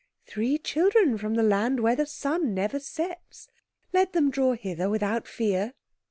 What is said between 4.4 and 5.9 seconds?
hither without fear."